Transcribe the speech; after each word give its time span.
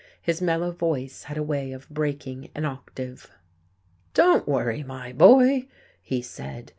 His 0.19 0.41
mellow 0.41 0.71
voice 0.71 1.25
had 1.25 1.37
a 1.37 1.43
way 1.43 1.71
of 1.71 1.87
breaking 1.87 2.49
an 2.55 2.65
octave. 2.65 3.29
"Don't 4.15 4.47
worry, 4.47 4.81
my 4.81 5.13
boy," 5.13 5.67
he 6.01 6.23
said. 6.23 6.69